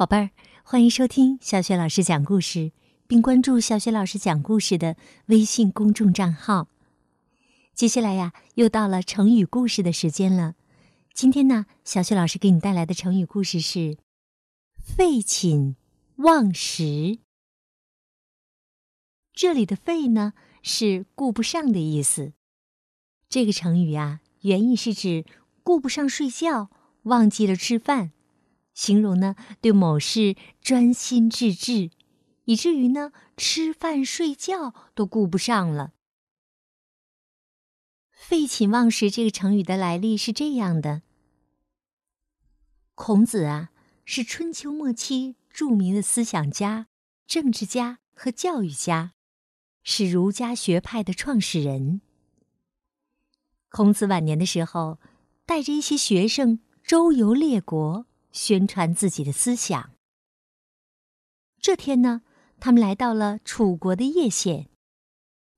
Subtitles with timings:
[0.00, 0.30] 宝贝儿，
[0.64, 2.72] 欢迎收听小雪老师讲故事，
[3.06, 4.96] 并关注小雪老师讲故事的
[5.26, 6.68] 微信公众账号。
[7.74, 10.54] 接下来呀，又到了成语故事的时间了。
[11.12, 13.98] 今天呢，小雪老师给你带来的成语故事是
[14.80, 15.76] “废寝
[16.16, 17.18] 忘食”。
[19.34, 20.32] 这里的“废”呢，
[20.62, 22.32] 是顾不上的意思。
[23.28, 25.26] 这个成语啊，原意是指
[25.62, 26.70] 顾不上睡觉，
[27.02, 28.12] 忘记了吃饭。
[28.80, 31.90] 形容呢，对某事专心致志，
[32.46, 35.92] 以至于呢，吃饭睡觉都顾不上了。
[38.10, 41.02] 废寝忘食这个成语的来历是这样的：
[42.94, 43.70] 孔子啊，
[44.06, 46.86] 是春秋末期著名的思想家、
[47.26, 49.12] 政治家和教育家，
[49.82, 52.00] 是儒家学派的创始人。
[53.68, 54.98] 孔子晚年的时候，
[55.44, 58.06] 带着一些学生周游列国。
[58.32, 59.90] 宣传自己的思想。
[61.60, 62.22] 这天呢，
[62.58, 64.68] 他们来到了楚国的叶县。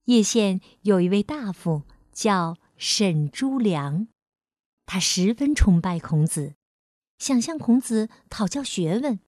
[0.07, 4.09] 叶县有一位大夫叫沈朱良，
[4.85, 6.57] 他十分崇拜孔子，
[7.19, 9.21] 想向孔子讨教学问，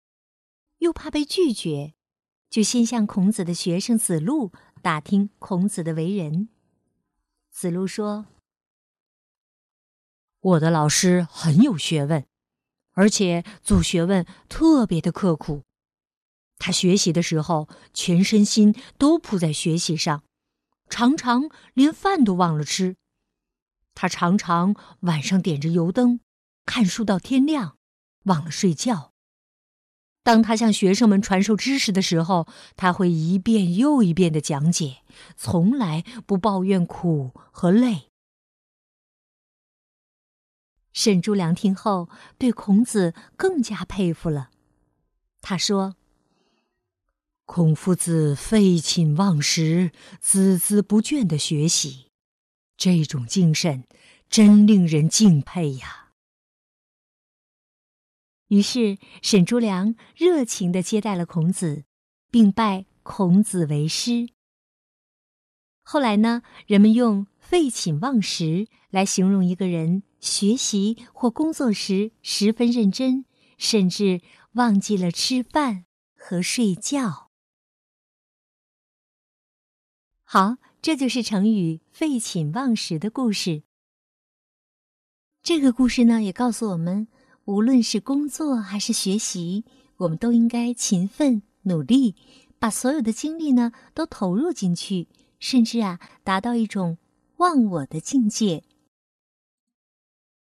[0.79, 1.95] 又怕被拒绝，
[2.51, 4.51] 就先向孔子的学生子路
[4.83, 6.49] 打听孔子的为人。
[7.53, 8.27] 子路说
[10.41, 12.27] ：“我的老师很有学问。”
[12.95, 15.63] 而且做学问特别的刻苦，
[16.59, 20.23] 他学习的时候全身心都扑在学习上，
[20.89, 22.97] 常常连饭都忘了吃。
[23.95, 26.21] 他常常晚上点着油灯
[26.67, 27.77] 看书到天亮，
[28.25, 29.13] 忘了睡觉。
[30.23, 35.03] 当他向学生们传授知识的时候，他会一遍又一遍的讲解，
[35.37, 38.11] 从来不抱怨苦和累。
[40.95, 44.51] 沈朱良听后，对孔子更加佩服了。
[45.41, 45.97] 他说
[47.45, 49.91] ：“孔夫子废寝忘食、
[50.23, 52.07] 孜孜不倦的学习，
[52.77, 53.85] 这种精神
[54.31, 56.13] 真令人敬佩呀。”
[58.49, 61.85] 于是，沈朱良热情的接待了孔子，
[62.31, 64.29] 并拜孔子为师。
[65.83, 70.05] 后来呢，人们用“废寝忘食”来形容一个人。
[70.25, 73.27] 学习或工作时十分认真，
[73.59, 75.85] 甚至忘记了吃饭
[76.17, 77.31] 和睡觉。
[80.23, 83.65] 好，这就是成语“废寝忘食”的故事。
[85.43, 87.07] 这个故事呢，也告诉我们，
[87.45, 89.67] 无论是工作还是学习，
[89.99, 92.17] 我们都应该勤奋努力，
[92.59, 95.07] 把所有的精力呢都投入进去，
[95.39, 96.97] 甚至啊，达到一种
[97.37, 98.65] 忘我的境界。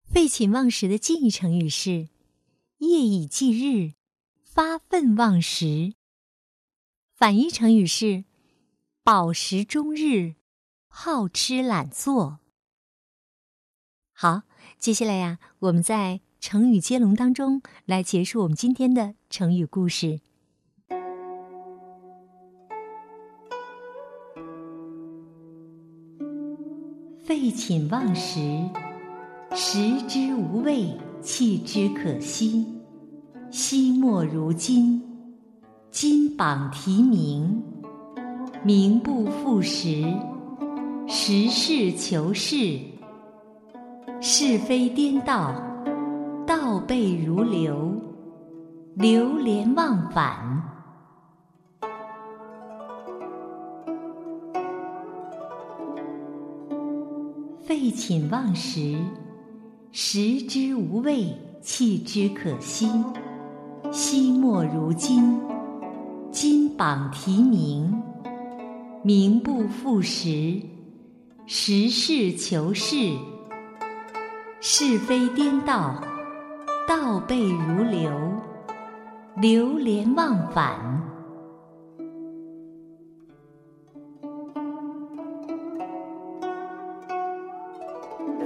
[0.05, 2.09] 废寝忘食的近义成语是
[2.79, 3.93] “夜以继日，
[4.43, 5.93] 发愤忘食”。
[7.15, 8.25] 反义成语是
[9.03, 10.35] “饱食终日，
[10.87, 12.39] 好吃懒做”。
[14.13, 14.43] 好，
[14.77, 20.19] 接下来呀，我们在成语接龙当中来结束我们今天的成语故事。
[27.25, 28.69] 废寝忘食。
[29.55, 30.87] 食之无味，
[31.21, 32.65] 弃之可惜。
[33.51, 34.99] 惜墨如金，
[35.91, 37.61] 金榜题名，
[38.63, 40.03] 名不副实。
[41.07, 42.79] 实事求是，
[44.19, 45.53] 是非颠倒，
[46.47, 47.93] 倒背如流，
[48.95, 50.63] 流连忘返。
[57.61, 58.97] 废寝忘食。
[59.95, 62.89] 食之无味，弃之可惜。
[63.91, 65.39] 惜墨如金，
[66.31, 68.01] 金榜题名，
[69.03, 70.59] 名不副实。
[71.45, 72.95] 实事求是，
[74.59, 76.03] 是非颠倒，
[76.87, 78.11] 倒背如流，
[79.35, 81.02] 流连忘返。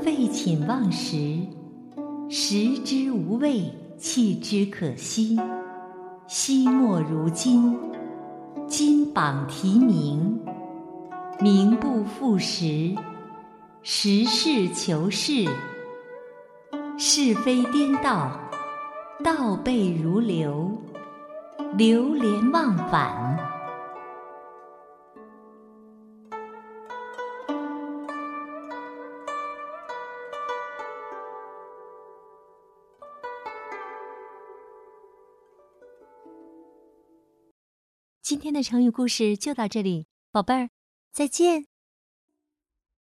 [0.07, 1.37] 废寝忘食，
[2.29, 5.37] 食之无味，弃之可惜。
[6.27, 7.77] 惜墨如金，
[8.67, 10.39] 金榜题名，
[11.41, 12.95] 名不副实。
[13.83, 15.45] 实事求是，
[16.97, 18.31] 是非颠倒，
[19.21, 20.71] 倒背如流，
[21.77, 23.36] 流连忘返。
[38.27, 40.69] 今天的成语故事就到这里，宝贝儿，
[41.13, 41.67] 再见。